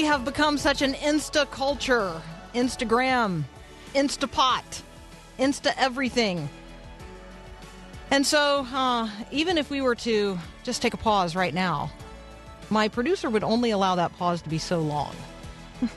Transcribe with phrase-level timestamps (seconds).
[0.00, 2.22] We have become such an Insta culture.
[2.54, 3.42] Instagram,
[3.94, 4.82] Instapot,
[5.38, 6.48] Insta everything.
[8.10, 11.92] And so, uh, even if we were to just take a pause right now,
[12.70, 15.14] my producer would only allow that pause to be so long.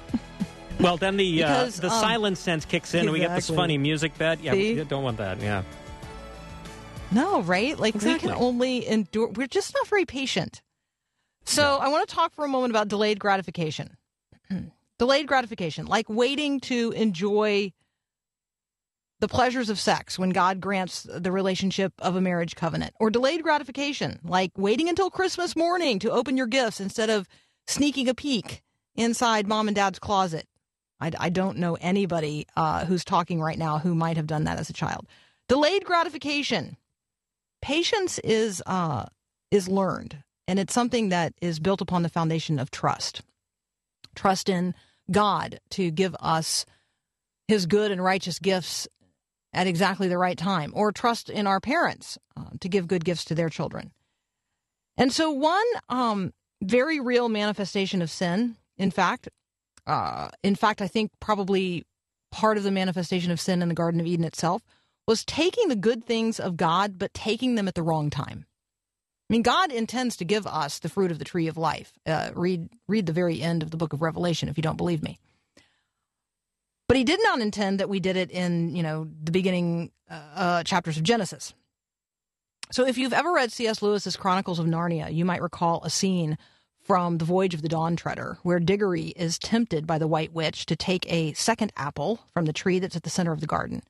[0.79, 3.77] Well, then the uh, the um, silence sense kicks in, and we get this funny
[3.77, 4.39] music bed.
[4.41, 4.73] Yeah, See?
[4.73, 5.39] we don't want that.
[5.39, 5.63] Yeah.
[7.11, 7.77] No, right?
[7.79, 8.27] Like Exactly.
[8.27, 9.29] we can only endure.
[9.29, 10.61] We're just not very patient.
[11.45, 13.97] So I want to talk for a moment about delayed gratification.
[14.97, 17.73] delayed gratification, like waiting to enjoy
[19.19, 23.41] the pleasures of sex when God grants the relationship of a marriage covenant, or delayed
[23.41, 27.27] gratification, like waiting until Christmas morning to open your gifts instead of
[27.67, 28.61] sneaking a peek
[28.95, 30.47] inside mom and dad's closet.
[30.99, 34.59] I, I don't know anybody uh, who's talking right now who might have done that
[34.59, 35.07] as a child.
[35.47, 36.77] Delayed gratification.
[37.61, 39.05] Patience is uh,
[39.51, 43.21] is learned, and it's something that is built upon the foundation of trust.
[44.15, 44.73] Trust in
[45.11, 46.65] God to give us
[47.47, 48.87] His good and righteous gifts
[49.53, 53.25] at exactly the right time, or trust in our parents uh, to give good gifts
[53.25, 53.91] to their children.
[54.97, 59.29] And so, one um, very real manifestation of sin, in fact,
[59.85, 61.85] uh, in fact, I think probably
[62.31, 64.63] part of the manifestation of sin in the Garden of Eden itself
[65.07, 68.45] was taking the good things of God, but taking them at the wrong time.
[69.33, 71.91] I mean, God intends to give us the fruit of the tree of life.
[72.05, 75.01] Uh, read read the very end of the book of Revelation if you don't believe
[75.01, 75.17] me.
[76.87, 80.21] But He did not intend that we did it in you know the beginning uh,
[80.35, 81.55] uh, chapters of Genesis.
[82.71, 83.81] So if you've ever read C.S.
[83.81, 86.37] Lewis's Chronicles of Narnia, you might recall a scene
[86.83, 90.67] from The Voyage of the Dawn Treader, where Diggory is tempted by the White Witch
[90.67, 93.81] to take a second apple from the tree that's at the center of the garden.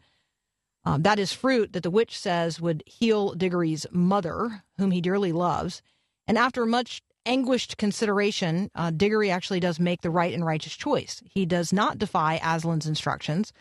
[0.85, 5.31] Um, that is fruit that the witch says would heal Diggory's mother, whom he dearly
[5.31, 5.81] loves.
[6.27, 11.21] And after much anguished consideration, uh, Diggory actually does make the right and righteous choice.
[11.25, 13.53] He does not defy Aslan's instructions.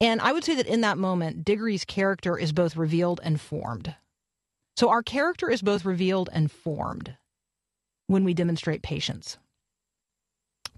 [0.00, 3.94] And I would say that in that moment, Diggory's character is both revealed and formed.
[4.76, 7.16] So our character is both revealed and formed
[8.06, 9.38] when we demonstrate patience.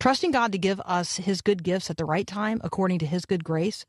[0.00, 3.25] Trusting God to give us his good gifts at the right time, according to his
[3.25, 3.84] good grace,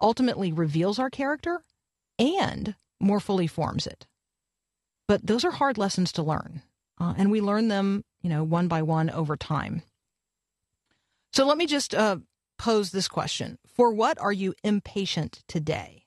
[0.00, 1.64] ultimately reveals our character
[2.18, 4.06] and more fully forms it.
[5.06, 6.62] But those are hard lessons to learn,
[6.98, 9.82] uh, and we learn them, you know, one by one over time.
[11.32, 12.18] So let me just uh,
[12.58, 16.06] pose this question: For what are you impatient today?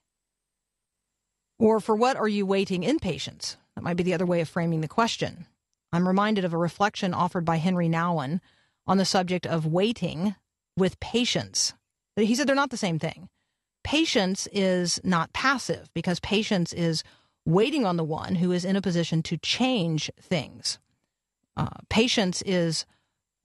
[1.59, 3.57] Or for what are you waiting in patience?
[3.75, 5.47] That might be the other way of framing the question.
[5.91, 8.41] I'm reminded of a reflection offered by Henry Nouwen
[8.85, 10.35] on the subject of waiting
[10.75, 11.73] with patience.
[12.15, 13.29] He said they're not the same thing.
[13.87, 17.05] Patience is not passive because patience is
[17.45, 20.77] waiting on the one who is in a position to change things.
[21.55, 22.85] Uh, patience is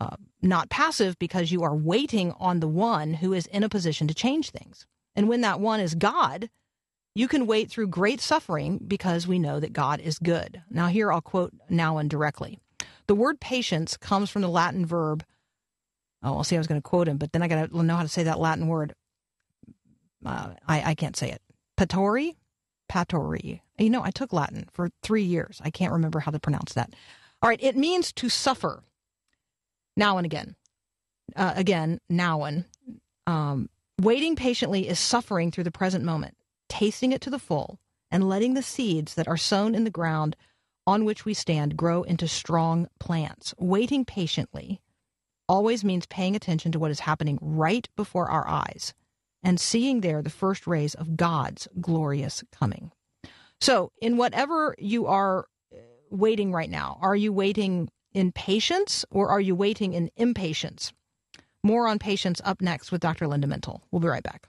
[0.01, 4.09] uh, not passive because you are waiting on the one who is in a position
[4.09, 4.85] to change things.
[5.15, 6.51] And when that one is God,
[7.15, 10.61] you can wait through great suffering because we know that God is good.
[10.69, 12.59] Now, here I'll quote Nouwen directly.
[13.07, 15.25] The word patience comes from the Latin verb.
[16.21, 16.57] Oh, I'll see.
[16.57, 18.25] I was going to quote him, but then I got to know how to say
[18.25, 18.97] that Latin word.
[20.25, 21.43] Uh, I, I can't say it.
[21.79, 22.37] Patori?
[22.91, 23.61] Patori.
[23.79, 25.61] You know, I took Latin for three years.
[25.65, 26.95] I can't remember how to pronounce that.
[27.41, 27.63] All right.
[27.63, 28.83] It means to suffer.
[29.97, 30.57] Now and again.
[31.35, 32.65] Uh, again, now and.
[33.27, 33.69] Um,
[34.01, 36.37] waiting patiently is suffering through the present moment
[36.73, 37.79] tasting it to the full,
[38.11, 40.35] and letting the seeds that are sown in the ground
[40.87, 43.55] on which we stand grow into strong plants.
[43.59, 44.81] Waiting patiently
[45.47, 48.95] always means paying attention to what is happening right before our eyes
[49.43, 52.93] and seeing there the first rays of God's glorious coming.
[53.61, 55.77] So, in whatever you are uh,
[56.11, 60.93] waiting right now, are you waiting in patience or are you waiting in impatience?
[61.63, 63.29] More on patience up next with Dr.
[63.29, 63.81] Linda Mintle.
[63.91, 64.49] We'll be right back.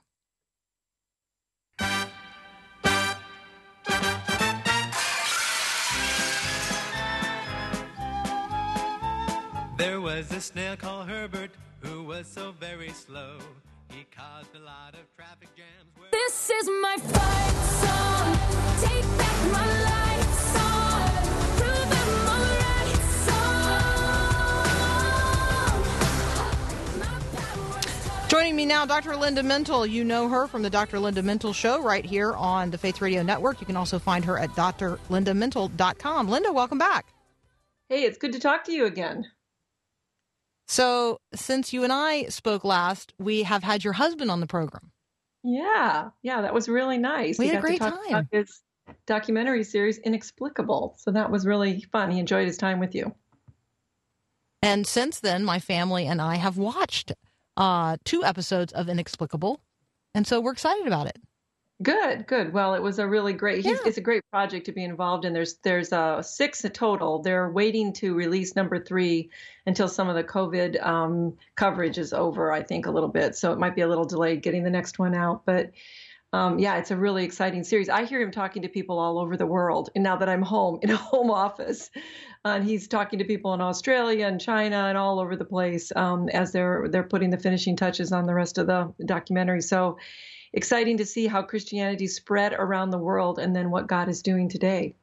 [9.78, 11.52] There was a snail called Herbert
[11.82, 13.38] who was so very slow.
[13.94, 14.52] He caused
[16.12, 18.38] This is my fight song.
[18.82, 21.02] Take back my life song.
[21.58, 23.78] Prove I'm alright song.
[27.00, 29.16] My power's Joining me now, Dr.
[29.16, 29.88] Linda Mintle.
[29.88, 31.00] You know her from the Dr.
[31.00, 33.60] Linda Mintle Show right here on the Faith Radio Network.
[33.62, 36.30] You can also find her at drlindamintle.com.
[36.30, 37.14] Linda, welcome back.
[37.90, 39.26] Hey, it's good to talk to you again.
[40.68, 44.92] So, since you and I spoke last, we have had your husband on the program.
[45.44, 47.38] Yeah, yeah, that was really nice.
[47.38, 48.10] We had a great talk time.
[48.10, 48.62] About his
[49.06, 50.96] documentary series, Inexplicable.
[50.98, 52.12] So that was really fun.
[52.12, 53.14] He enjoyed his time with you.
[54.62, 57.12] And since then, my family and I have watched
[57.58, 59.62] uh, two episodes of Inexplicable.
[60.16, 61.18] And so we're excited about it.
[61.84, 62.54] Good, good.
[62.54, 63.58] Well, it was a really great.
[63.58, 63.78] He's, Yeah.
[63.86, 65.34] It's a great project to be involved in.
[65.34, 67.22] There's there's uh, six in total.
[67.22, 69.30] They're waiting to release number three
[69.66, 72.52] until some of the COVID um, coverage is over.
[72.52, 74.98] I think a little bit, so it might be a little delayed getting the next
[74.98, 75.46] one out.
[75.46, 75.72] But
[76.32, 77.90] um, yeah, it's a really exciting series.
[77.90, 79.92] I hear him talking to people all over the world.
[79.94, 81.92] And now that I'm home in a home office,
[82.46, 86.30] and he's talking to people in Australia and China and all over the place um,
[86.30, 89.62] as they're they're putting the finishing touches on the rest of the documentary.
[89.62, 89.98] So
[90.54, 94.50] exciting to see how Christianity spread around the world and then what God is doing
[94.50, 94.96] today.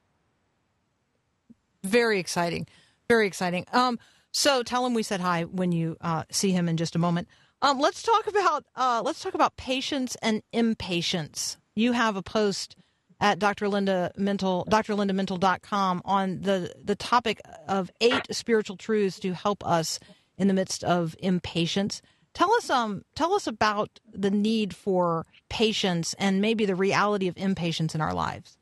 [1.82, 2.66] Very exciting.
[3.08, 3.66] Very exciting.
[3.72, 3.98] Um,
[4.32, 7.28] so tell him we said hi when you uh, see him in just a moment.
[7.62, 11.58] Um, let's talk about uh, let's talk about patience and impatience.
[11.74, 12.76] You have a post
[13.20, 13.68] at Dr.
[13.68, 20.00] Linda Mintle, drlindamintle.com on the, the topic of eight spiritual truths to help us
[20.38, 22.00] in the midst of impatience.
[22.34, 27.36] Tell us um tell us about the need for patience and maybe the reality of
[27.36, 28.56] impatience in our lives.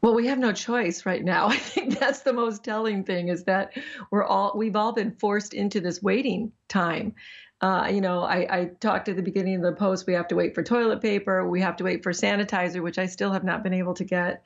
[0.00, 1.46] Well, we have no choice right now.
[1.48, 3.72] I think that's the most telling thing is that
[4.10, 7.14] we're all we've all been forced into this waiting time.
[7.60, 10.06] Uh, you know, I, I talked at the beginning of the post.
[10.06, 11.48] We have to wait for toilet paper.
[11.48, 14.44] We have to wait for sanitizer, which I still have not been able to get.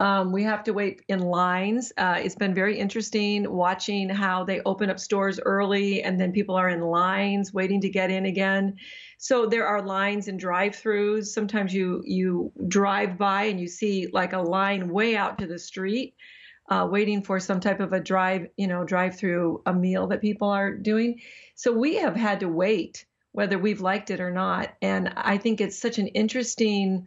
[0.00, 1.92] Um, we have to wait in lines.
[1.96, 6.56] Uh, it's been very interesting watching how they open up stores early and then people
[6.56, 8.76] are in lines waiting to get in again.
[9.18, 11.26] So there are lines and drive-throughs.
[11.26, 15.60] Sometimes you you drive by and you see like a line way out to the
[15.60, 16.16] street,
[16.68, 20.48] uh, waiting for some type of a drive, you know, drive-through a meal that people
[20.48, 21.20] are doing.
[21.54, 25.60] So we have had to wait whether we've liked it or not, and I think
[25.60, 27.06] it's such an interesting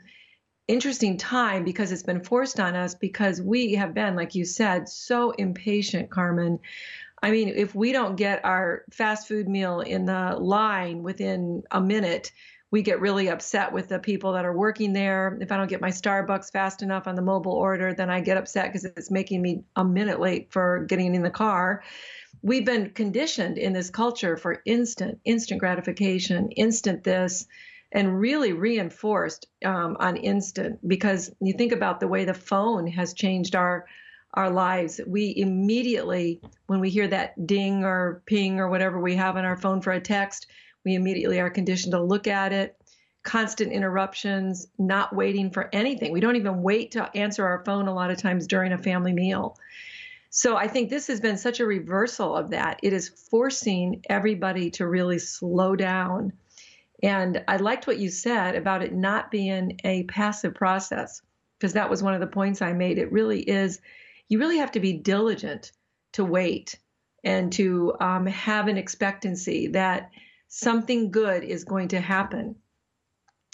[0.67, 4.89] interesting time because it's been forced on us because we have been, like you said,
[4.89, 6.59] so impatient, Carmen.
[7.21, 11.81] I mean, if we don't get our fast food meal in the line within a
[11.81, 12.31] minute,
[12.69, 15.37] we get really upset with the people that are working there.
[15.39, 18.37] If I don't get my Starbucks fast enough on the mobile order, then I get
[18.37, 21.83] upset because it's making me a minute late for getting in the car.
[22.41, 27.47] We've been conditioned in this culture for instant, instant gratification, instant this,
[27.91, 33.13] and really reinforced um, on instant because you think about the way the phone has
[33.13, 33.85] changed our
[34.33, 34.99] our lives.
[35.07, 39.57] We immediately, when we hear that ding or ping or whatever we have on our
[39.57, 40.47] phone for a text,
[40.85, 42.75] we immediately are conditioned to look at it.
[43.23, 46.11] Constant interruptions, not waiting for anything.
[46.11, 49.13] We don't even wait to answer our phone a lot of times during a family
[49.13, 49.57] meal.
[50.29, 52.79] So I think this has been such a reversal of that.
[52.83, 56.33] It is forcing everybody to really slow down.
[57.03, 61.21] And I liked what you said about it not being a passive process,
[61.57, 62.97] because that was one of the points I made.
[62.97, 63.79] It really is,
[64.29, 65.71] you really have to be diligent
[66.13, 66.79] to wait
[67.23, 70.11] and to um, have an expectancy that
[70.47, 72.55] something good is going to happen.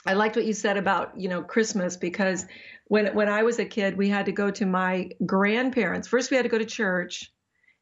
[0.05, 2.45] I liked what you said about, you know, Christmas because
[2.85, 6.07] when when I was a kid, we had to go to my grandparents.
[6.07, 7.31] First we had to go to church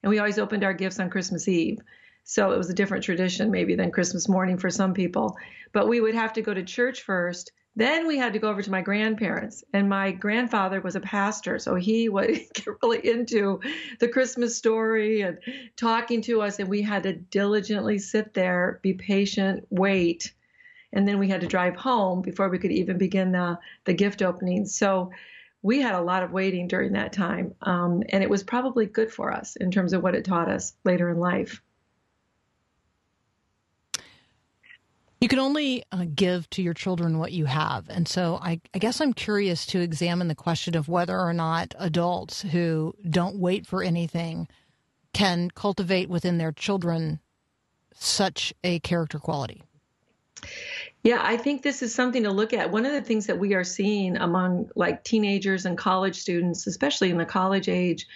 [0.03, 1.79] and we always opened our gifts on Christmas Eve.
[2.23, 5.37] So it was a different tradition maybe than Christmas morning for some people.
[5.73, 7.51] But we would have to go to church first.
[7.75, 9.63] Then we had to go over to my grandparents.
[9.73, 13.59] And my grandfather was a pastor, so he would get really into
[13.99, 15.39] the Christmas story and
[15.75, 20.33] talking to us and we had to diligently sit there, be patient, wait
[20.93, 24.21] and then we had to drive home before we could even begin the, the gift
[24.21, 24.65] opening.
[24.65, 25.11] So
[25.61, 29.11] we had a lot of waiting during that time, um, and it was probably good
[29.11, 31.61] for us in terms of what it taught us later in life.
[35.21, 37.87] You can only uh, give to your children what you have.
[37.89, 41.75] And so I, I guess I'm curious to examine the question of whether or not
[41.77, 44.47] adults who don't wait for anything
[45.13, 47.19] can cultivate within their children
[47.93, 49.61] such a character quality.
[51.03, 52.71] Yeah, I think this is something to look at.
[52.71, 57.11] One of the things that we are seeing among like teenagers and college students, especially
[57.11, 58.07] in the college age,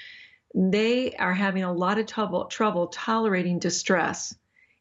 [0.55, 4.33] they are having a lot of trouble trouble tolerating distress.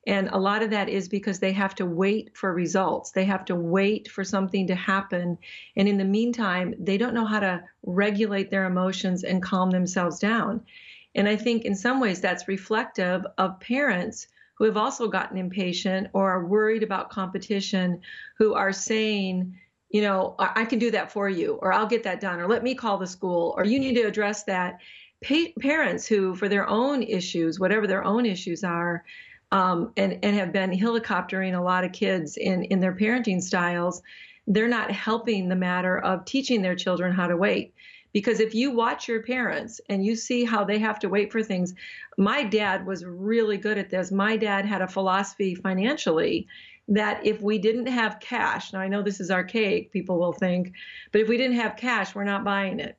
[0.06, 3.12] And a lot of that is because they have to wait for results.
[3.12, 5.38] They have to wait for something to happen.
[5.76, 10.18] And in the meantime, they don't know how to regulate their emotions and calm themselves
[10.18, 10.60] down.
[11.14, 16.08] And I think in some ways that's reflective of parents who have also gotten impatient
[16.12, 18.00] or are worried about competition,
[18.38, 19.58] who are saying,
[19.90, 22.62] you know, I can do that for you, or I'll get that done, or let
[22.64, 24.80] me call the school, or you need to address that.
[25.24, 29.04] Pa- parents who, for their own issues, whatever their own issues are,
[29.54, 34.02] um, and and have been helicoptering a lot of kids in in their parenting styles,
[34.48, 37.72] they're not helping the matter of teaching their children how to wait.
[38.12, 41.42] Because if you watch your parents and you see how they have to wait for
[41.42, 41.72] things,
[42.18, 44.10] my dad was really good at this.
[44.10, 46.46] My dad had a philosophy financially
[46.88, 50.72] that if we didn't have cash, now I know this is archaic, people will think,
[51.12, 52.98] but if we didn't have cash, we're not buying it.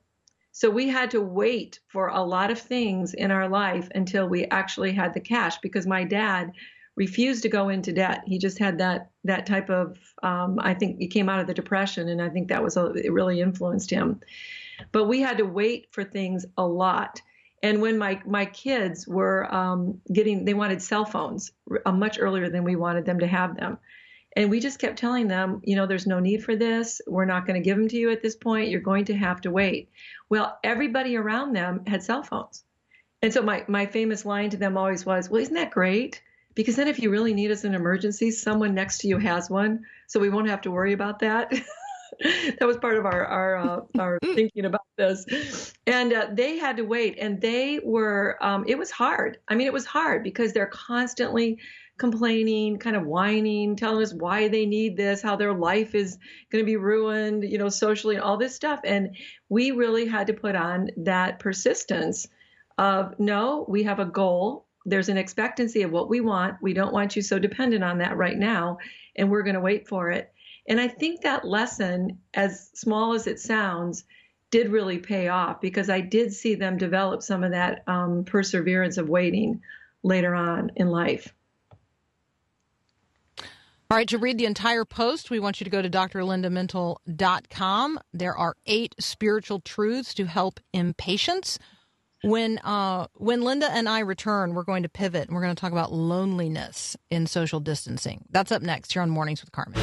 [0.56, 4.46] So we had to wait for a lot of things in our life until we
[4.46, 6.54] actually had the cash because my dad
[6.96, 8.22] refused to go into debt.
[8.26, 11.54] He just had that that type of um, I think he came out of the
[11.54, 14.22] depression and I think that was a, it really influenced him.
[14.94, 17.22] But we had to wait for things a lot.
[17.62, 21.52] And when my my kids were um, getting, they wanted cell phones
[21.86, 23.78] uh, much earlier than we wanted them to have them.
[24.36, 27.02] And we just kept telling them, you know, there's no need for this.
[27.08, 28.70] We're not going to give them to you at this point.
[28.70, 29.90] You're going to have to wait.
[30.30, 32.64] Well, everybody around them had cell phones.
[33.22, 36.22] And so my, my famous line to them always was, well, isn't that great?
[36.54, 39.50] Because then if you really need us in an emergency, someone next to you has
[39.50, 39.86] one.
[40.08, 41.54] So we won't have to worry about that.
[42.60, 45.74] that was part of our our, uh, our thinking about this.
[45.86, 48.38] And uh, they had to wait, and they were.
[48.42, 49.40] Um, it was hard.
[49.48, 51.60] I mean, it was hard because they're constantly
[51.98, 56.18] complaining, kind of whining, telling us why they need this, how their life is
[56.52, 58.82] going to be ruined, you know, socially, and all this stuff.
[58.84, 59.16] And
[59.50, 62.28] we really had to put on that persistence
[62.78, 64.66] of no, we have a goal.
[64.86, 66.62] There's an expectancy of what we want.
[66.62, 68.78] We don't want you so dependent on that right now,
[69.16, 70.32] and we're going to wait for it.
[70.68, 74.04] And I think that lesson, as small as it sounds,
[74.52, 78.98] did really pay off because I did see them develop some of that um, perseverance
[78.98, 79.62] of waiting
[80.04, 81.34] later on in life.
[83.92, 88.00] All right, to read the entire post, we want you to go to drlindamintle.com.
[88.14, 91.60] There are eight spiritual truths to help impatience.
[92.24, 95.60] When uh, when Linda and I return, we're going to pivot and we're going to
[95.60, 98.26] talk about loneliness in social distancing.
[98.32, 99.80] That's up next here on Mornings with Carmen.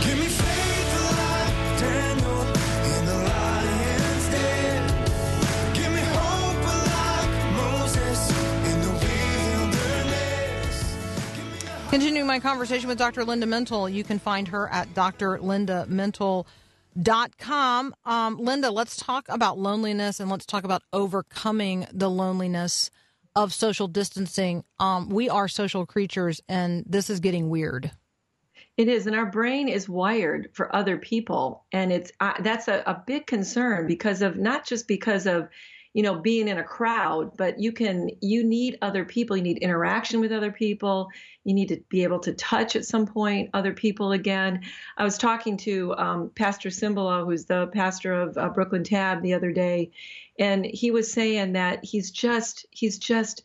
[11.92, 13.22] Continuing my conversation with Dr.
[13.22, 17.94] Linda Mintle, you can find her at drlindamintle.com.
[18.06, 22.90] Um, Linda, let's talk about loneliness and let's talk about overcoming the loneliness
[23.36, 24.64] of social distancing.
[24.80, 27.90] Um, we are social creatures, and this is getting weird.
[28.78, 32.82] It is, and our brain is wired for other people, and it's uh, that's a,
[32.86, 35.50] a big concern because of not just because of
[35.94, 39.58] you know being in a crowd, but you can you need other people, you need
[39.58, 41.08] interaction with other people,
[41.44, 44.62] you need to be able to touch at some point other people again.
[44.96, 49.34] I was talking to um, Pastor Cymbala, who's the pastor of uh, Brooklyn Tab, the
[49.34, 49.90] other day,
[50.38, 53.42] and he was saying that he's just he's just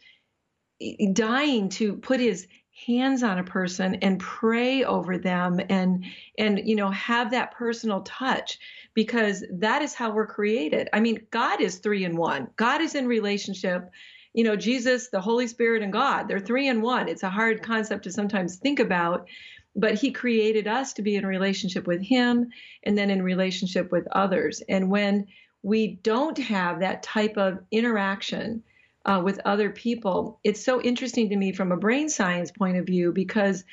[1.13, 2.48] dying to put his
[2.86, 6.06] hands on a person and pray over them and
[6.38, 8.60] and you know have that personal touch
[8.98, 10.89] because that is how we're created.
[10.92, 12.48] I mean god is three in one.
[12.56, 13.92] God is in relationship.
[14.34, 17.08] You know jesus the holy spirit and god they're three in one.
[17.08, 19.27] It's a hard concept to sometimes think about
[19.75, 22.50] but he created us to be in relationship with him
[22.84, 24.63] and then in relationship with others.
[24.68, 25.27] And when
[25.62, 28.63] we don't have that type of interaction
[29.06, 30.39] uh, with other people.
[30.44, 33.63] It's so interesting to me from a brain science point of view because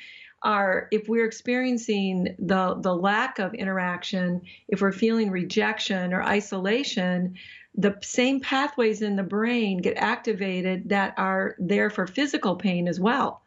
[0.45, 7.35] our if we're experiencing the the lack of interaction, if we're feeling rejection or isolation,
[7.73, 12.99] the same pathways in the brain get activated that are there for physical pain as
[12.99, 13.41] well,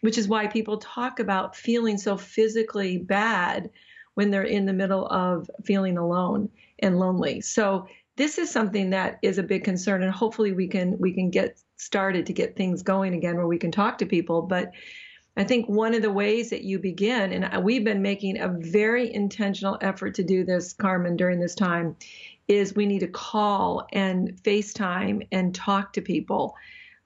[0.00, 3.70] which is why people talk about feeling so physically bad
[4.14, 6.48] when they're in the middle of feeling alone
[6.80, 7.40] and lonely.
[7.40, 7.86] So
[8.16, 11.60] this is something that is a big concern and hopefully we can we can get
[11.76, 14.72] started to get things going again where we can talk to people but
[15.38, 19.12] i think one of the ways that you begin and we've been making a very
[19.14, 21.96] intentional effort to do this carmen during this time
[22.48, 26.56] is we need to call and facetime and talk to people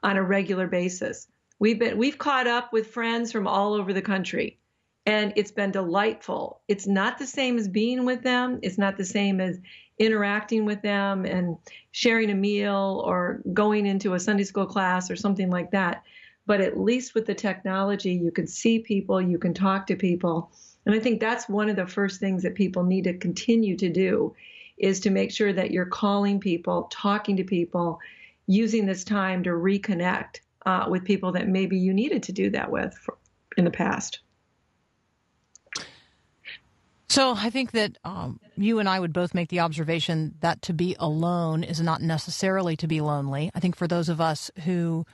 [0.03, 1.27] on a regular basis.
[1.59, 4.59] We've been we've caught up with friends from all over the country
[5.05, 6.61] and it's been delightful.
[6.69, 8.61] It's not the same as being with them.
[8.63, 9.59] It's not the same as
[9.99, 11.57] interacting with them and
[11.91, 16.05] sharing a meal or going into a Sunday school class or something like that.
[16.47, 20.51] But at least with the technology, you can see people, you can talk to people.
[20.85, 23.89] And I think that's one of the first things that people need to continue to
[23.89, 24.35] do
[24.77, 28.01] is to make sure that you're calling people, talking to people,
[28.47, 32.71] using this time to reconnect uh, with people that maybe you needed to do that
[32.71, 33.17] with for,
[33.57, 34.21] in the past.
[37.09, 40.73] So I think that um, you and I would both make the observation that to
[40.73, 43.51] be alone is not necessarily to be lonely.
[43.55, 45.05] I think for those of us who,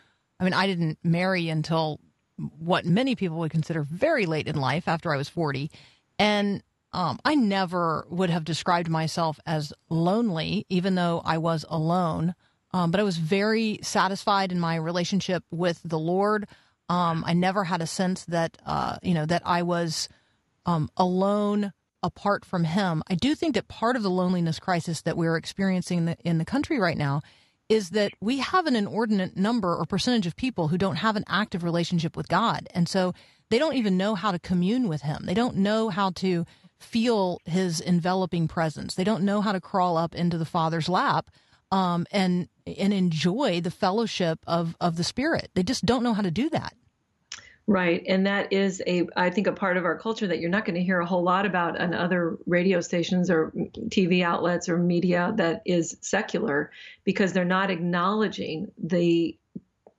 [0.40, 2.00] I mean, I didn't marry until
[2.36, 5.70] what many people would consider very late in life after I was 40.
[6.18, 12.34] And um, I never would have described myself as lonely, even though I was alone.
[12.72, 16.46] Um, but I was very satisfied in my relationship with the Lord.
[16.88, 20.08] Um, I never had a sense that, uh, you know, that I was
[20.64, 23.02] um, alone apart from him.
[23.08, 26.38] I do think that part of the loneliness crisis that we're experiencing in the, in
[26.38, 27.22] the country right now
[27.68, 31.24] is that we have an inordinate number or percentage of people who don't have an
[31.28, 32.66] active relationship with God.
[32.72, 33.12] And so
[33.50, 35.24] they don't even know how to commune with him.
[35.26, 36.46] They don't know how to
[36.78, 38.94] feel his enveloping presence.
[38.94, 41.30] They don't know how to crawl up into the Father's lap
[41.70, 45.50] um, and and enjoy the fellowship of of the Spirit.
[45.54, 46.74] They just don't know how to do that.
[47.70, 48.02] Right.
[48.08, 50.76] And that is a, I think, a part of our culture that you're not going
[50.76, 53.52] to hear a whole lot about on other radio stations or
[53.90, 56.70] TV outlets or media that is secular
[57.04, 59.36] because they're not acknowledging the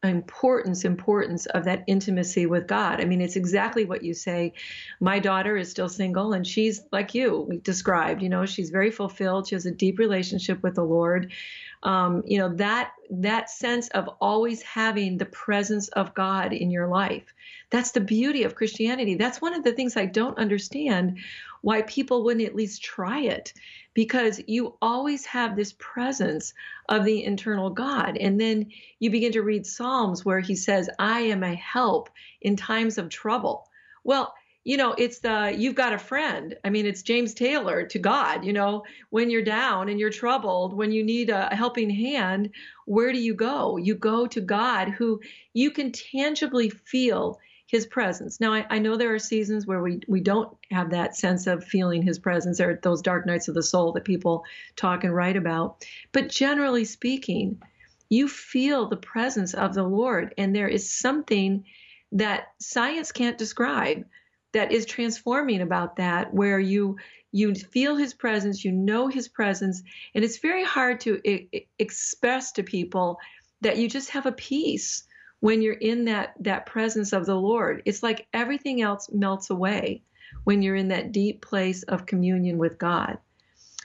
[0.01, 3.01] importance importance of that intimacy with God.
[3.01, 4.53] I mean, it's exactly what you say.
[4.99, 9.47] My daughter is still single and she's like you described, you know, she's very fulfilled.
[9.47, 11.33] She has a deep relationship with the Lord.
[11.81, 16.87] Um, you know, that that sense of always having the presence of God in your
[16.87, 17.33] life.
[17.69, 19.15] That's the beauty of Christianity.
[19.15, 21.19] That's one of the things I don't understand
[21.61, 23.53] why people wouldn't at least try it
[23.93, 26.53] because you always have this presence
[26.87, 28.17] of the internal God.
[28.17, 32.09] And then you begin to read Psalms where he says, I am a help
[32.41, 33.67] in times of trouble.
[34.03, 34.33] Well,
[34.63, 36.55] you know, it's the you've got a friend.
[36.63, 40.73] I mean, it's James Taylor to God, you know, when you're down and you're troubled,
[40.73, 42.51] when you need a helping hand,
[42.85, 43.77] where do you go?
[43.77, 45.21] You go to God who
[45.53, 48.39] you can tangibly feel his presence.
[48.39, 51.63] Now, I, I, know there are seasons where we, we don't have that sense of
[51.63, 52.59] feeling his presence.
[52.59, 54.43] Are those dark nights of the soul that people
[54.75, 55.85] talk and write about.
[56.11, 57.61] But generally speaking,
[58.09, 61.63] you feel the presence of the Lord, and there is something
[62.11, 64.03] that science can't describe
[64.53, 66.97] that is transforming about that, where you
[67.31, 69.83] you feel his presence, you know his presence,
[70.15, 73.19] and it's very hard to I- express to people
[73.61, 75.03] that you just have a peace
[75.39, 77.83] when you're in that that presence of the Lord.
[77.85, 80.01] It's like everything else melts away
[80.43, 83.17] when you're in that deep place of communion with God.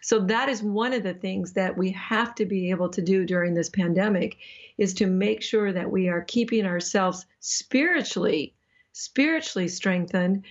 [0.03, 3.25] So that is one of the things that we have to be able to do
[3.25, 4.37] during this pandemic
[4.77, 8.55] is to make sure that we are keeping ourselves spiritually
[8.95, 10.45] spiritually strengthened.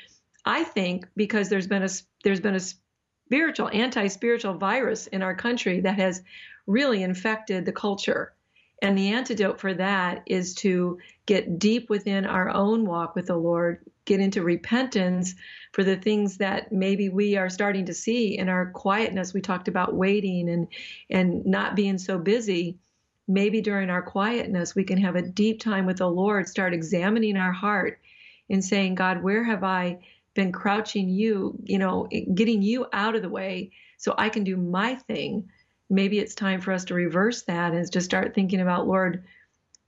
[0.46, 1.90] I think because there's been a
[2.24, 6.22] there's been a spiritual anti-spiritual virus in our country that has
[6.68, 8.36] really infected the culture
[8.84, 13.38] and the antidote for that is to get deep within our own walk with the
[13.38, 15.36] Lord, get into repentance
[15.72, 19.34] for the things that maybe we are starting to see in our quietness.
[19.34, 20.68] We talked about waiting and
[21.10, 22.78] and not being so busy.
[23.26, 27.38] Maybe during our quietness, we can have a deep time with the Lord, start examining
[27.38, 28.02] our heart
[28.50, 30.00] and saying, God, where have I
[30.34, 34.58] been crouching you, you know, getting you out of the way so I can do
[34.58, 35.50] my thing?
[35.94, 39.24] maybe it's time for us to reverse that and just start thinking about, Lord,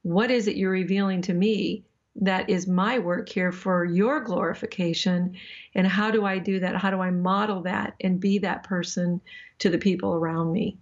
[0.04, 1.84] what is it you're revealing to me
[2.18, 5.36] that is my work here for your glorification?
[5.74, 6.76] And how do I do that?
[6.76, 9.20] How do I model that and be that person
[9.60, 10.78] to the people around me?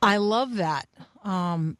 [0.00, 0.86] I love that.
[1.24, 1.76] Um,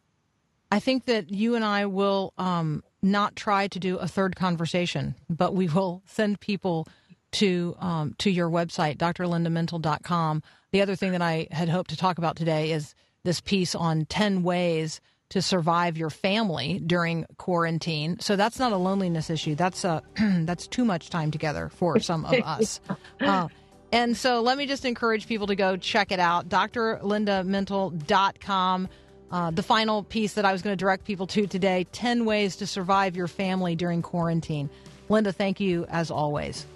[0.74, 5.14] I think that you and I will um, not try to do a third conversation,
[5.30, 6.88] but we will send people
[7.34, 10.42] to um, to your website, drlindamintle.com.
[10.72, 14.06] The other thing that I had hoped to talk about today is this piece on
[14.06, 18.18] 10 ways to survive your family during quarantine.
[18.18, 19.54] So that's not a loneliness issue.
[19.54, 20.02] That's a
[20.40, 22.80] that's too much time together for some of us.
[23.20, 23.46] Uh,
[23.92, 28.88] and so let me just encourage people to go check it out, drlindamintle.com.
[29.30, 32.56] Uh, the final piece that I was going to direct people to today 10 ways
[32.56, 34.70] to survive your family during quarantine.
[35.08, 36.66] Linda, thank you as always.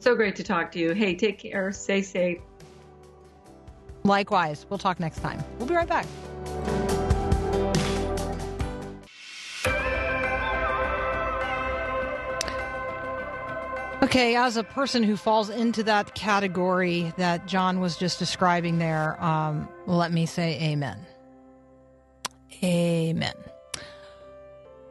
[0.00, 0.92] So great to talk to you.
[0.92, 1.72] Hey, take care.
[1.72, 2.38] Stay safe.
[4.02, 4.66] Likewise.
[4.68, 5.42] We'll talk next time.
[5.58, 6.06] We'll be right back.
[14.04, 19.18] Okay, as a person who falls into that category that John was just describing there,
[19.24, 20.98] um, let me say amen.
[22.64, 23.34] Amen.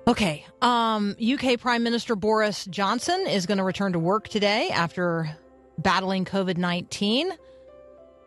[0.07, 0.45] Okay.
[0.61, 5.35] Um, UK Prime Minister Boris Johnson is going to return to work today after
[5.77, 7.31] battling COVID 19.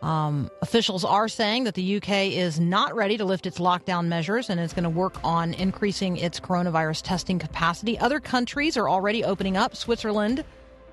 [0.03, 4.51] Um, officials are saying that the UK is not ready to lift its lockdown measures
[4.51, 7.99] and is going to work on increasing its coronavirus testing capacity.
[7.99, 9.75] Other countries are already opening up.
[9.75, 10.45] Switzerland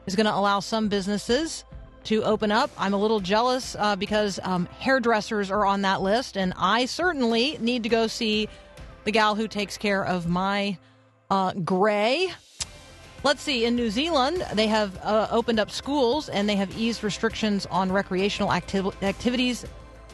[0.06, 1.66] is going to allow some businesses
[2.06, 2.70] to open up.
[2.78, 7.58] I'm a little jealous uh, because um, hairdressers are on that list, and I certainly
[7.60, 8.50] need to go see
[9.04, 10.78] the gal who takes care of my
[11.30, 12.30] uh, gray.
[13.24, 13.66] Let's see.
[13.66, 17.92] In New Zealand, they have uh, opened up schools and they have eased restrictions on
[17.92, 19.66] recreational activ- activities.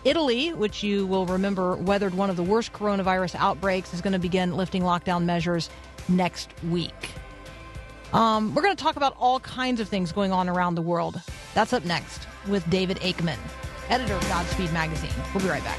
[0.05, 4.19] Italy, which you will remember weathered one of the worst coronavirus outbreaks, is going to
[4.19, 5.69] begin lifting lockdown measures
[6.07, 7.09] next week.
[8.13, 11.21] Um, we're going to talk about all kinds of things going on around the world.
[11.53, 13.37] That's up next with David Aikman,
[13.89, 15.11] editor of Godspeed Magazine.
[15.33, 15.77] We'll be right back.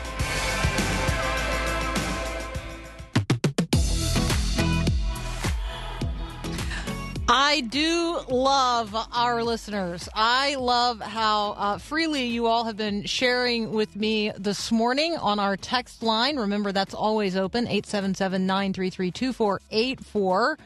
[7.33, 10.09] I do love our listeners.
[10.15, 15.39] I love how uh, freely you all have been sharing with me this morning on
[15.39, 16.37] our text line.
[16.37, 20.59] Remember, that's always open 877 933 2484.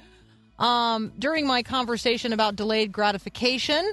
[0.64, 3.92] Um, during my conversation about delayed gratification,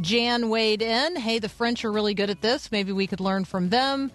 [0.00, 1.16] Jan weighed in.
[1.16, 2.72] Hey, the French are really good at this.
[2.72, 4.10] Maybe we could learn from them.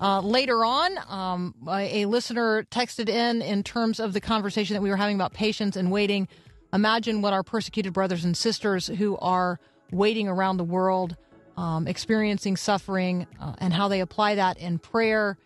[0.00, 4.90] Uh, later on, um, a, listener texted in in terms of the conversation that we
[4.90, 6.26] were having about patience and waiting.
[6.72, 9.60] Imagine what our persecuted brothers and sisters who are
[9.92, 11.14] waiting around the world,
[11.56, 15.38] um, experiencing suffering, uh, and how they apply that in prayer.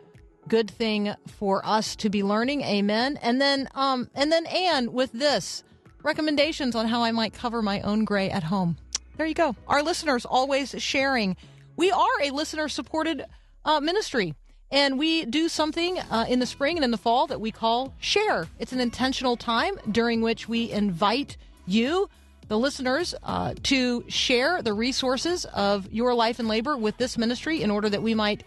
[0.49, 2.63] Good thing for us to be learning.
[2.63, 3.19] Amen.
[3.21, 5.63] And then, um, and then Anne with this
[6.03, 8.77] recommendations on how I might cover my own gray at home.
[9.17, 9.55] There you go.
[9.69, 11.37] Our listeners always sharing.
[11.77, 13.25] We are a listener supported
[13.65, 14.35] uh, ministry.
[14.73, 17.93] And we do something uh, in the spring and in the fall that we call
[17.99, 18.47] share.
[18.59, 21.37] It's an intentional time during which we invite
[21.67, 22.09] you,
[22.47, 27.63] the listeners, uh, to share the resources of your life and labor with this ministry
[27.63, 28.45] in order that we might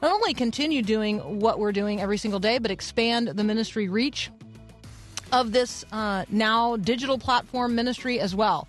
[0.00, 4.30] not only continue doing what we're doing every single day, but expand the ministry reach
[5.32, 8.68] of this uh, now digital platform ministry as well.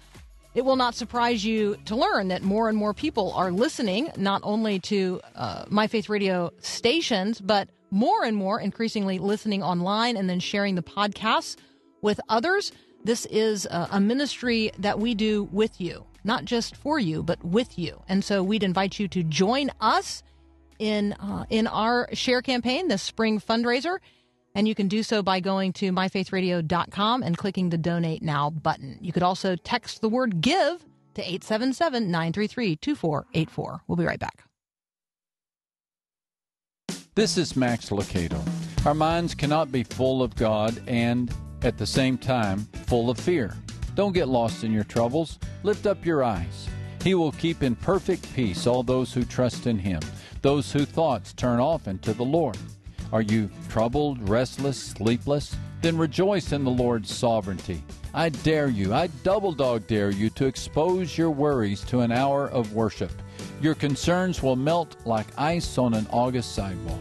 [0.55, 4.41] It will not surprise you to learn that more and more people are listening not
[4.43, 10.29] only to uh, My Faith Radio stations, but more and more increasingly listening online and
[10.29, 11.55] then sharing the podcasts
[12.01, 12.71] with others.
[13.03, 17.43] This is a, a ministry that we do with you, not just for you, but
[17.43, 18.01] with you.
[18.09, 20.23] And so we'd invite you to join us
[20.79, 23.99] in uh, in our share campaign, this spring fundraiser.
[24.59, 28.97] And you can do so by going to myfaithradio.com and clicking the donate now button.
[28.99, 33.83] You could also text the word give to 877 933 2484.
[33.87, 34.43] We'll be right back.
[37.15, 38.45] This is Max Lucado.
[38.85, 43.55] Our minds cannot be full of God and, at the same time, full of fear.
[43.95, 45.39] Don't get lost in your troubles.
[45.63, 46.67] Lift up your eyes.
[47.01, 50.01] He will keep in perfect peace all those who trust in Him,
[50.41, 52.57] those whose thoughts turn often to the Lord.
[53.11, 55.55] Are you troubled, restless, sleepless?
[55.81, 57.83] Then rejoice in the Lord's sovereignty.
[58.13, 62.49] I dare you, I double dog dare you to expose your worries to an hour
[62.49, 63.11] of worship.
[63.61, 66.99] Your concerns will melt like ice on an August sidewalk.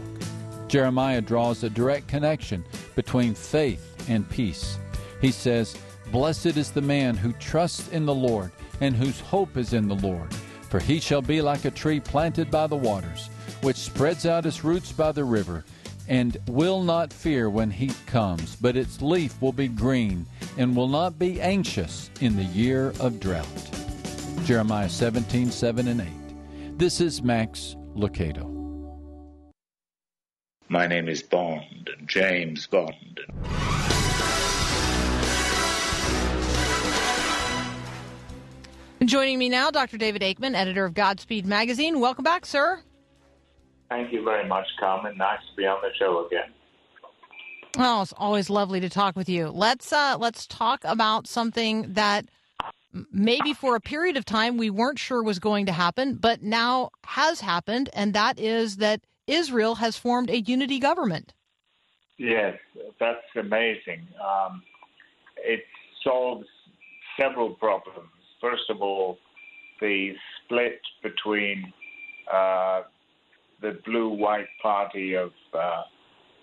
[0.67, 2.63] Jeremiah draws a direct connection
[2.95, 4.77] between faith and peace.
[5.21, 5.77] He says,
[6.11, 9.95] Blessed is the man who trusts in the Lord and whose hope is in the
[9.95, 10.33] Lord.
[10.69, 13.29] For he shall be like a tree planted by the waters,
[13.61, 15.65] which spreads out its roots by the river,
[16.09, 20.25] and will not fear when heat comes, but its leaf will be green,
[20.57, 23.45] and will not be anxious in the year of drought.
[24.43, 26.07] Jeremiah 17, 7 and 8.
[26.79, 28.55] This is Max Lucado.
[30.67, 33.19] My name is Bond, James Bond.
[39.05, 39.97] Joining me now, Dr.
[39.97, 41.99] David Aikman, editor of Godspeed Magazine.
[41.99, 42.81] Welcome back, sir.
[43.89, 45.17] Thank you very much, Carmen.
[45.17, 46.53] Nice to be on the show again.
[47.77, 49.49] Oh, it's always lovely to talk with you.
[49.49, 52.25] Let's uh, let's talk about something that
[53.11, 56.89] maybe for a period of time we weren't sure was going to happen, but now
[57.05, 61.33] has happened, and that is that Israel has formed a unity government.
[62.17, 62.57] Yes,
[62.99, 64.07] that's amazing.
[64.19, 64.63] Um,
[65.37, 65.63] it
[66.03, 66.47] solves
[67.19, 68.09] several problems.
[68.41, 69.17] First of all,
[69.79, 71.71] the split between
[72.31, 72.81] uh,
[73.61, 75.83] the blue-white party of uh,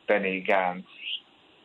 [0.09, 0.85] Benny Gantz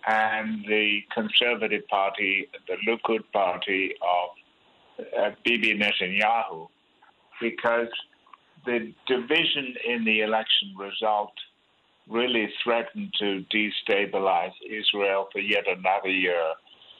[0.07, 6.67] and the conservative party, the Likud party of uh, Bibi Netanyahu,
[7.39, 7.87] because
[8.65, 11.33] the division in the election result
[12.09, 16.53] really threatened to destabilize Israel for yet another year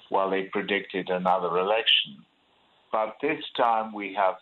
[0.10, 2.18] while they predicted another election.
[2.92, 4.36] But this time we have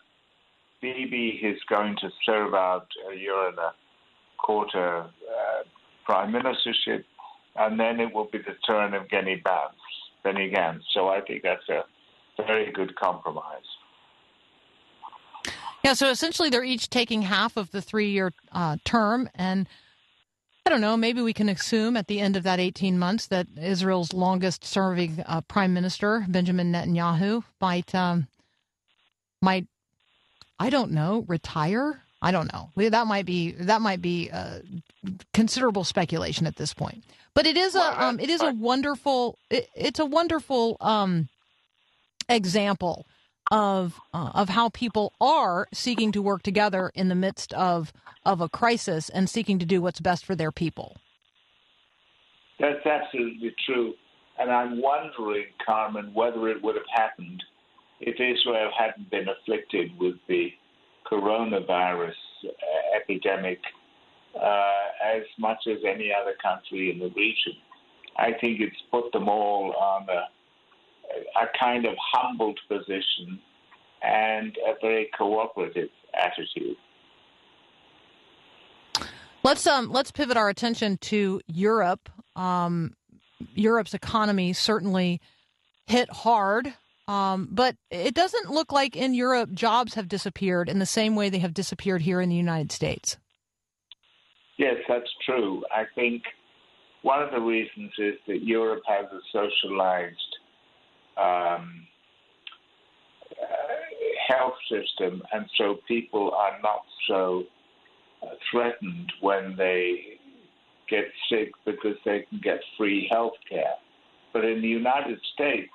[0.82, 3.72] Bibi is going to serve out a year and a
[4.42, 5.62] quarter uh,
[6.04, 7.04] prime ministership,
[7.56, 9.74] and then it will be the turn of Benny Gantz.
[10.22, 10.82] Benny Gantz.
[10.92, 11.84] So I think that's a
[12.46, 13.62] very good compromise.
[15.84, 19.30] Yeah, so essentially they're each taking half of the three year uh, term.
[19.34, 19.66] And
[20.66, 23.46] I don't know, maybe we can assume at the end of that 18 months that
[23.60, 28.28] Israel's longest serving uh, prime minister, Benjamin Netanyahu, might, um,
[29.40, 29.66] might,
[30.58, 32.02] I don't know, retire.
[32.22, 32.70] I don't know.
[32.76, 34.60] That might be that might be uh,
[35.32, 37.04] considerable speculation at this point.
[37.34, 41.28] But it is a um, it is a wonderful it, it's a wonderful um,
[42.28, 43.06] example
[43.50, 47.92] of uh, of how people are seeking to work together in the midst of
[48.26, 50.96] of a crisis and seeking to do what's best for their people.
[52.58, 53.94] That's absolutely true.
[54.38, 57.42] And I'm wondering, Carmen, whether it would have happened
[58.00, 60.52] if Israel hadn't been afflicted with the
[61.10, 63.58] coronavirus uh, epidemic
[64.40, 64.72] uh,
[65.04, 67.54] as much as any other country in the region.
[68.16, 73.40] I think it's put them all on a, a kind of humbled position
[74.02, 76.76] and a very cooperative attitude.
[79.42, 82.10] Let's um let's pivot our attention to Europe.
[82.36, 82.94] Um,
[83.54, 85.20] Europe's economy certainly
[85.86, 86.74] hit hard,
[87.10, 91.28] um, but it doesn't look like in Europe jobs have disappeared in the same way
[91.28, 93.16] they have disappeared here in the United States.
[94.58, 95.64] Yes, that's true.
[95.74, 96.22] I think
[97.02, 100.36] one of the reasons is that Europe has a socialized
[101.16, 101.84] um,
[103.32, 103.46] uh,
[104.28, 107.42] health system, and so people are not so
[108.22, 110.20] uh, threatened when they
[110.88, 113.74] get sick because they can get free health care.
[114.32, 115.72] But in the United States,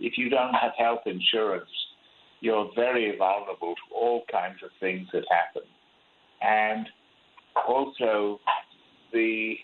[0.00, 1.70] if you don't have health insurance,
[2.40, 5.62] you're very vulnerable to all kinds of things that happen.
[6.42, 6.86] And
[7.66, 8.40] also,
[9.12, 9.54] the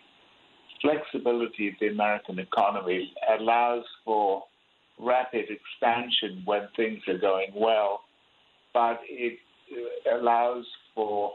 [0.81, 4.45] flexibility of the American economy allows for
[4.99, 8.03] rapid expansion when things are going well,
[8.73, 9.39] but it
[9.73, 11.33] uh, allows for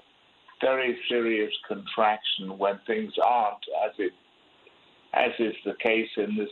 [0.61, 4.13] very serious contraction when things aren't, as it
[5.13, 6.49] as is the case in this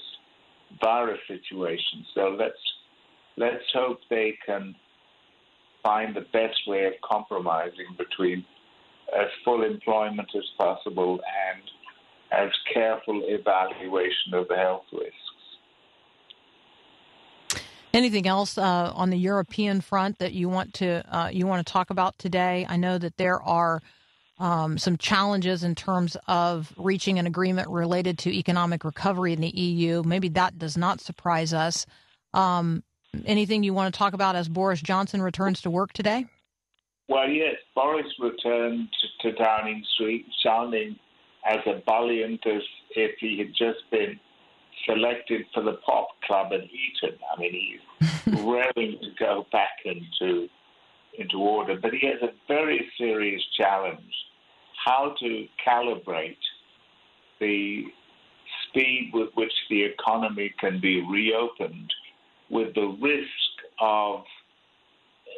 [0.82, 2.06] virus situation.
[2.14, 2.58] So let's
[3.38, 4.76] let's hope they can
[5.82, 8.46] find the best way of compromising between
[9.14, 11.20] as full employment as possible
[11.52, 11.62] and
[12.32, 15.18] as careful evaluation of the health risks.
[17.94, 21.72] Anything else uh, on the European front that you want to uh, you want to
[21.72, 22.66] talk about today?
[22.68, 23.82] I know that there are
[24.44, 29.48] um, some challenges in terms of reaching an agreement related to economic recovery in the
[29.48, 30.04] EU.
[30.06, 31.86] Maybe that does not surprise us.
[32.34, 32.84] Um,
[33.26, 36.26] anything you want to talk about as Boris Johnson returns to work today?
[37.08, 38.90] Well, yes, Boris returned
[39.22, 40.98] to, Downing Street sounding
[41.46, 42.62] as ebullient as
[42.98, 44.20] if he had just been
[44.86, 47.18] selected for the pop club at Eton.
[47.34, 50.50] I mean, he's raring to go back into
[51.18, 54.14] into order, but he has a very serious challenge:
[54.86, 56.38] how to calibrate
[57.40, 57.84] the
[58.68, 61.92] speed with which the economy can be reopened,
[62.50, 63.28] with the risk
[63.80, 64.24] of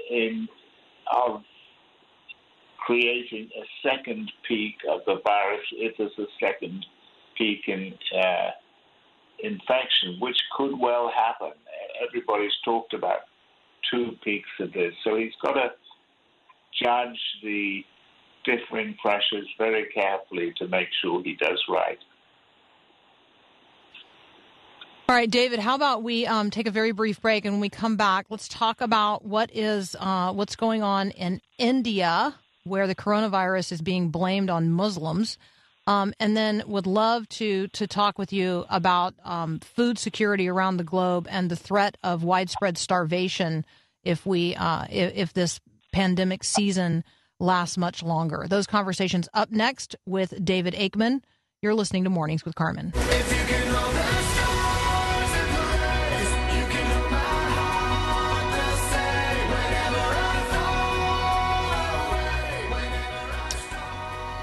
[0.09, 0.47] in
[1.13, 1.41] of
[2.85, 6.85] creating a second peak of the virus if there's a second
[7.37, 8.51] peak in uh,
[9.43, 11.51] infection, which could well happen.
[12.07, 13.21] Everybody's talked about
[13.91, 14.93] two peaks of this.
[15.03, 15.69] So he's got to
[16.83, 17.83] judge the
[18.45, 21.97] differing pressures very carefully to make sure he does right.
[25.07, 25.59] All right, David.
[25.59, 28.47] How about we um, take a very brief break, and when we come back, let's
[28.47, 34.09] talk about what is uh, what's going on in India, where the coronavirus is being
[34.09, 35.37] blamed on Muslims,
[35.85, 40.77] um, and then would love to to talk with you about um, food security around
[40.77, 43.63] the globe and the threat of widespread starvation
[44.03, 45.59] if we uh, if, if this
[45.93, 47.03] pandemic season
[47.39, 48.45] lasts much longer.
[48.49, 51.21] Those conversations up next with David Aikman.
[51.61, 52.93] You're listening to Mornings with Carmen.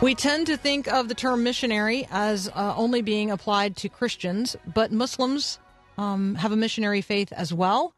[0.03, 4.57] We tend to think of the term missionary as uh, only being applied to Christians,
[4.75, 5.61] but Muslims
[5.97, 7.95] um, have a missionary faith as well.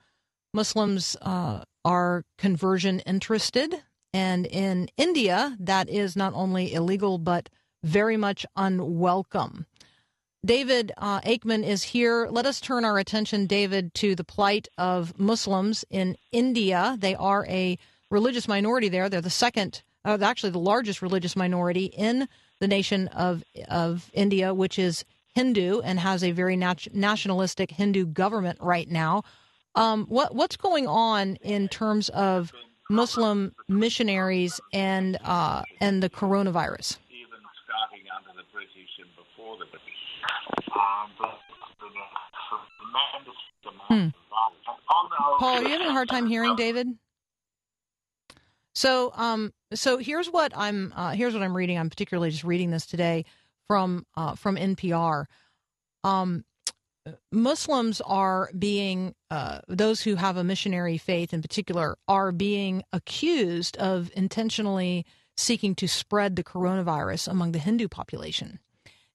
[0.52, 3.82] Muslims uh, are conversion interested,
[4.14, 7.50] and in India, that is not only illegal but
[7.82, 9.66] very much unwelcome.
[10.44, 12.28] David uh, Aikman is here.
[12.30, 16.96] Let us turn our attention, David, to the plight of Muslims in India.
[16.98, 17.76] They are a
[18.10, 19.08] religious minority there.
[19.08, 22.28] They're the second, uh, actually, the largest religious minority in
[22.60, 28.06] the nation of of India, which is Hindu and has a very nat- nationalistic Hindu
[28.06, 29.22] government right now.
[29.74, 32.52] Um, what what's going on in terms of
[32.90, 36.98] Muslim missionaries and uh, and the coronavirus?
[37.10, 40.04] even starting under the British and before the British.
[40.72, 42.08] Um, but there's been a
[42.48, 44.64] tremendous amount of violence.
[44.66, 46.88] And on the whole, Paul, are you having a hard time hearing David?
[48.74, 51.78] So, um, so here's what I'm uh, here's what I'm reading.
[51.78, 53.24] I'm particularly just reading this today
[53.68, 55.26] from uh, from NPR.
[56.02, 56.44] Um,
[57.30, 63.76] Muslims are being uh, those who have a missionary faith in particular are being accused
[63.76, 65.04] of intentionally
[65.36, 68.58] seeking to spread the coronavirus among the Hindu population.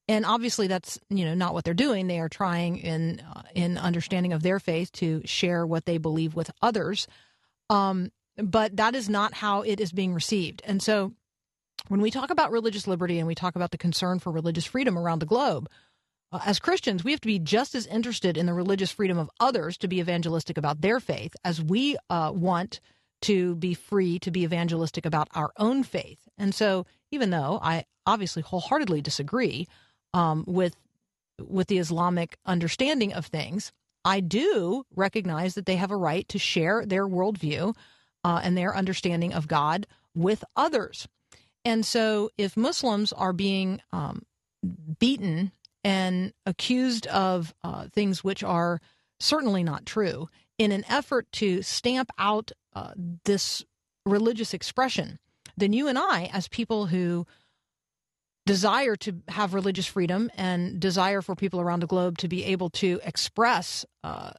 [0.07, 2.07] And obviously, that's you know not what they're doing.
[2.07, 6.35] They are trying in uh, in understanding of their faith to share what they believe
[6.35, 7.07] with others.
[7.69, 10.61] Um, but that is not how it is being received.
[10.65, 11.13] And so,
[11.89, 14.97] when we talk about religious liberty and we talk about the concern for religious freedom
[14.97, 15.69] around the globe,
[16.31, 19.77] as Christians, we have to be just as interested in the religious freedom of others
[19.77, 22.79] to be evangelistic about their faith as we uh, want
[23.21, 26.19] to be free to be evangelistic about our own faith.
[26.37, 29.67] And so, even though I obviously wholeheartedly disagree
[30.13, 30.75] um, with
[31.41, 33.71] with the Islamic understanding of things,
[34.05, 37.75] I do recognize that they have a right to share their worldview
[38.23, 41.07] uh, and their understanding of God with others.
[41.65, 44.23] And so, if Muslims are being um,
[44.99, 45.51] beaten
[45.83, 48.81] and accused of uh, things which are
[49.19, 52.91] certainly not true in an effort to stamp out uh,
[53.25, 53.63] this
[54.05, 55.19] religious expression,
[55.57, 57.25] then you and I, as people who
[58.45, 62.69] desire to have religious freedom and desire for people around the globe to be able
[62.71, 64.31] to express uh,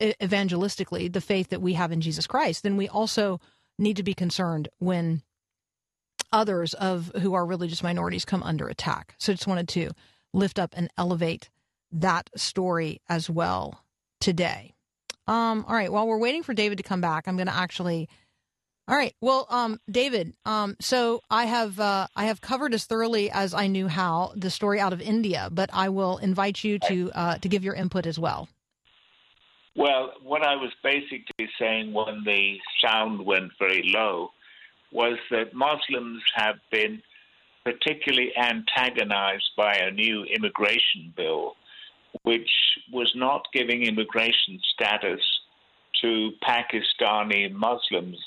[0.00, 3.40] evangelistically the faith that we have in Jesus Christ, then we also
[3.78, 5.22] need to be concerned when
[6.32, 9.14] others of who are religious minorities come under attack.
[9.18, 9.90] So, just wanted to
[10.32, 11.50] lift up and elevate
[11.92, 13.84] that story as well
[14.20, 14.74] today.
[15.26, 15.92] Um, all right.
[15.92, 18.08] While we're waiting for David to come back, I'm going to actually.
[18.88, 19.14] All right.
[19.20, 20.34] Well, um, David.
[20.44, 24.50] Um, so I have uh, I have covered as thoroughly as I knew how the
[24.50, 28.06] story out of India, but I will invite you to uh, to give your input
[28.06, 28.48] as well.
[29.76, 34.30] Well, what I was basically saying when the sound went very low
[34.90, 37.00] was that Muslims have been
[37.64, 41.56] particularly antagonized by a new immigration bill,
[42.22, 42.50] which
[42.92, 45.20] was not giving immigration status
[46.00, 48.18] to Pakistani Muslims,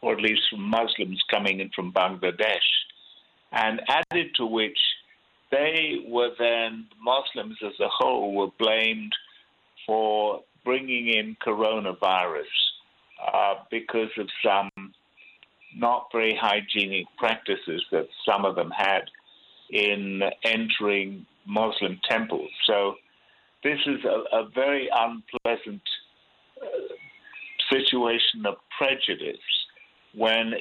[0.00, 2.68] or at least Muslims coming in from Bangladesh.
[3.52, 4.78] And added to which,
[5.50, 9.12] they were then, Muslims as a whole, were blamed
[9.86, 12.42] for bringing in coronavirus
[13.32, 14.70] uh, because of some
[15.76, 19.02] not very hygienic practices that some of them had
[19.70, 22.50] in entering Muslim temples.
[22.66, 22.94] So
[23.62, 25.82] this is a, a very unpleasant
[26.60, 26.66] uh,
[27.70, 29.36] situation of prejudice
[30.14, 30.54] when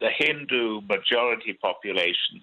[0.00, 2.42] the Hindu majority population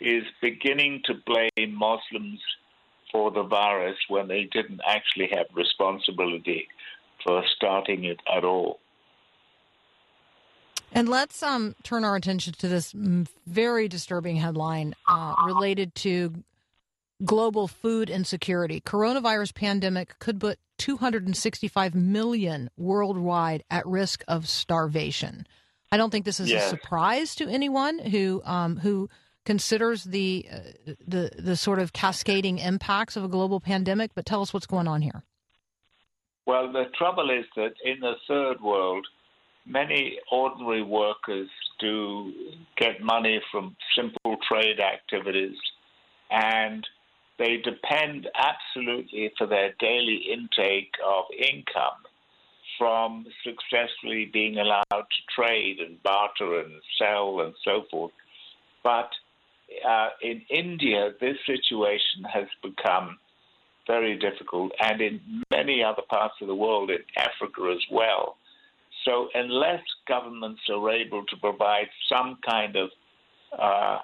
[0.00, 2.40] is beginning to blame Muslims
[3.12, 6.66] for the virus when they didn't actually have responsibility
[7.24, 8.80] for starting it at all.
[10.94, 16.44] And let's um, turn our attention to this mm, very disturbing headline uh, related to
[17.24, 18.80] global food insecurity.
[18.80, 25.46] Coronavirus pandemic could put 265 million worldwide at risk of starvation.
[25.90, 26.66] I don't think this is Yes.
[26.66, 29.08] a surprise to anyone who um, who
[29.44, 34.10] considers the uh, the the sort of cascading impacts of a global pandemic.
[34.14, 35.22] But tell us what's going on here.
[36.46, 39.06] Well, the trouble is that in the third world,
[39.66, 41.48] many ordinary workers
[41.80, 42.32] do
[42.76, 45.56] get money from simple trade activities,
[46.30, 46.86] and
[47.38, 52.02] they depend absolutely for their daily intake of income
[52.78, 58.12] from successfully being allowed to trade and barter and sell and so forth.
[58.82, 59.10] But
[59.88, 63.18] uh, in India, this situation has become
[63.86, 68.36] very difficult, and in many other parts of the world, in Africa as well.
[69.04, 72.90] So, unless governments are able to provide some kind of
[73.58, 73.98] uh,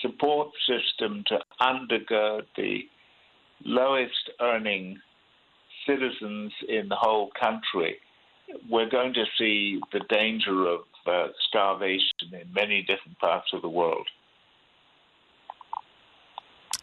[0.00, 2.80] support system to undergird the
[3.64, 4.98] lowest earning
[5.86, 7.98] citizens in the whole country,
[8.68, 13.68] we're going to see the danger of uh, starvation in many different parts of the
[13.68, 14.06] world.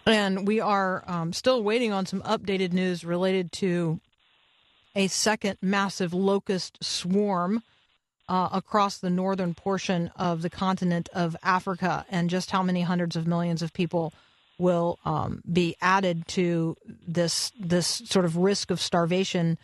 [0.05, 3.99] And we are um, still waiting on some updated news related to
[4.96, 7.64] a second massive locust swarm
[8.28, 13.16] uh, across the northern portion of the continent of Africa, and just how many hundreds
[13.16, 14.14] of millions of people
[14.60, 16.76] will um, be added to
[17.08, 19.58] this this sort of risk of starvation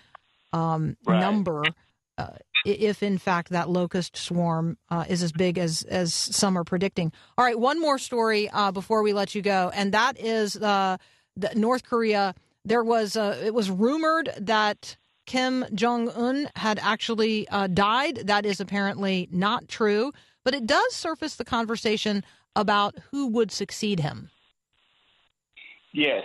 [0.53, 1.19] um, Right.
[1.19, 1.63] number.
[2.17, 2.27] Uh,
[2.65, 7.11] if in fact that locust swarm uh, is as big as as some are predicting.
[7.37, 10.97] All right, one more story uh, before we let you go, and that is uh,
[11.35, 12.33] the North Korea.
[12.63, 14.95] There was uh, it was rumored that
[15.25, 18.27] Kim Jong Un had actually uh, died.
[18.27, 20.11] That is apparently not true,
[20.43, 22.23] but it does surface the conversation
[22.55, 24.29] about who would succeed him.
[25.93, 26.23] Yes,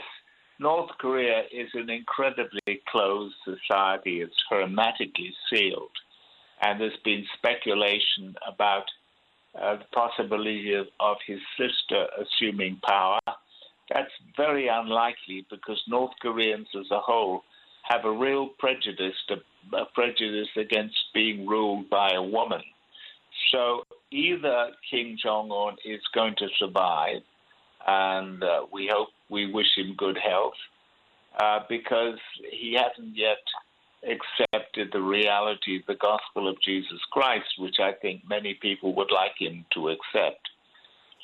[0.58, 4.20] North Korea is an incredibly closed society.
[4.20, 5.90] It's hermetically sealed.
[6.60, 8.84] And there's been speculation about
[9.60, 13.20] uh, the possibility of, of his sister assuming power.
[13.92, 17.42] That's very unlikely because North Koreans as a whole
[17.90, 19.16] have a real prejudice,
[19.72, 22.62] a prejudice against being ruled by a woman.
[23.52, 23.82] So
[24.12, 27.22] either Kim Jong Un is going to survive,
[27.86, 30.54] and uh, we hope we wish him good health
[31.40, 32.18] uh, because
[32.50, 33.38] he hasn't yet
[34.04, 39.10] accepted the reality of the gospel of Jesus Christ, which I think many people would
[39.12, 40.48] like him to accept,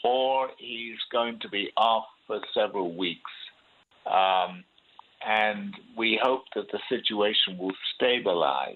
[0.05, 3.31] or he's going to be off for several weeks.
[4.07, 4.65] Um,
[5.27, 8.75] and we hope that the situation will stabilize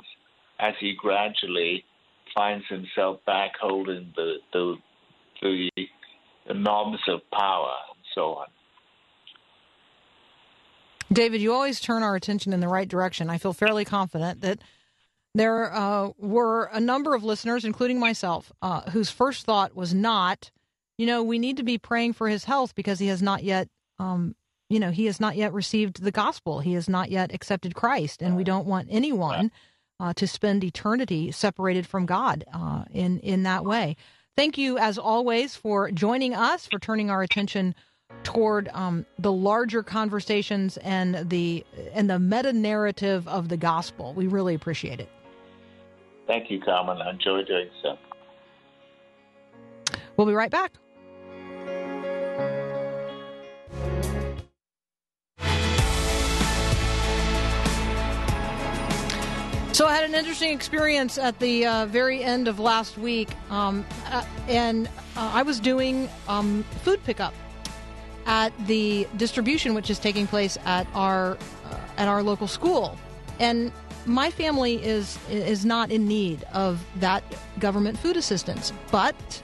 [0.58, 1.84] as he gradually
[2.34, 4.76] finds himself back holding the the
[5.42, 5.70] the,
[6.46, 8.46] the knobs of power and so on.
[11.12, 13.30] David, you always turn our attention in the right direction.
[13.30, 14.60] I feel fairly confident that
[15.34, 20.50] there uh, were a number of listeners, including myself, uh, whose first thought was not,
[20.98, 23.68] you know, we need to be praying for his health because he has not yet,
[23.98, 24.36] um,
[24.70, 26.60] you know, he has not yet received the gospel.
[26.60, 29.50] He has not yet accepted Christ, and we don't want anyone
[29.98, 33.96] uh, to spend eternity separated from God uh, in in that way.
[34.36, 37.74] Thank you, as always, for joining us, for turning our attention
[38.22, 44.14] toward um, the larger conversations and the and the meta narrative of the gospel.
[44.14, 45.08] We really appreciate it.
[46.28, 46.98] Thank you, Carmen.
[47.02, 47.98] I enjoy doing so.
[50.16, 50.72] We'll be right back.
[59.80, 63.86] So I had an interesting experience at the uh, very end of last week, um,
[64.08, 67.32] uh, and uh, I was doing um, food pickup
[68.26, 72.98] at the distribution, which is taking place at our uh, at our local school,
[73.38, 73.72] and
[74.04, 77.24] my family is is not in need of that
[77.58, 79.42] government food assistance, but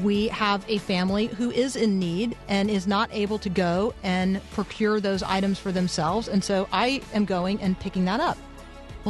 [0.00, 4.40] we have a family who is in need and is not able to go and
[4.52, 8.38] procure those items for themselves, and so I am going and picking that up.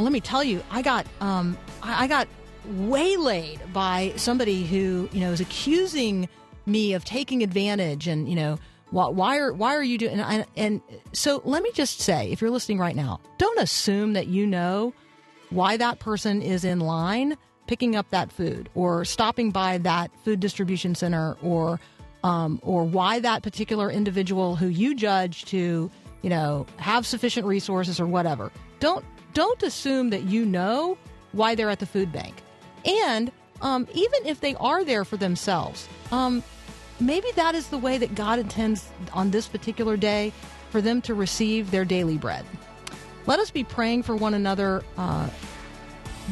[0.01, 2.27] Well, let me tell you, I got um, I got
[2.65, 6.27] waylaid by somebody who you know is accusing
[6.65, 8.57] me of taking advantage, and you know
[8.89, 10.13] why, why are why are you doing?
[10.13, 10.81] And, I- and
[11.13, 14.91] so let me just say, if you're listening right now, don't assume that you know
[15.51, 17.37] why that person is in line
[17.67, 21.79] picking up that food or stopping by that food distribution center or
[22.23, 25.91] um, or why that particular individual who you judge to
[26.23, 30.97] you know have sufficient resources or whatever don't don't assume that you know
[31.31, 32.35] why they're at the food bank
[32.85, 36.43] and um, even if they are there for themselves um,
[36.99, 40.31] maybe that is the way that god intends on this particular day
[40.69, 42.45] for them to receive their daily bread
[43.25, 45.29] let us be praying for one another uh,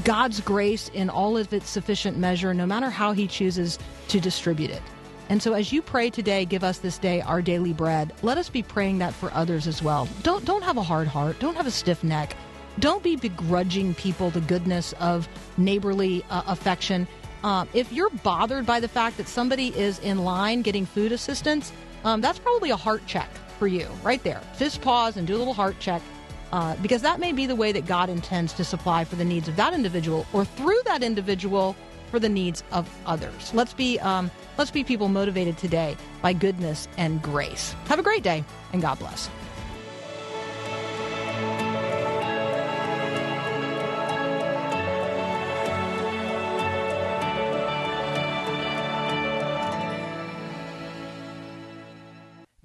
[0.03, 4.69] God's grace in all of its sufficient measure, no matter how He chooses to distribute
[4.69, 4.81] it.
[5.29, 8.13] And so, as you pray today, give us this day our daily bread.
[8.23, 10.07] Let us be praying that for others as well.
[10.23, 11.39] Don't don't have a hard heart.
[11.39, 12.35] Don't have a stiff neck.
[12.79, 15.27] Don't be begrudging people the goodness of
[15.57, 17.07] neighborly uh, affection.
[17.43, 21.73] Um, if you're bothered by the fact that somebody is in line getting food assistance,
[22.05, 24.41] um, that's probably a heart check for you, right there.
[24.57, 26.01] Just pause and do a little heart check
[26.51, 29.47] uh, because that may be the way that God intends to supply for the needs
[29.47, 31.75] of that individual, or through that individual
[32.09, 33.53] for the needs of others.
[33.53, 37.75] Let's be um, let's be people motivated today by goodness and grace.
[37.85, 39.29] Have a great day, and God bless.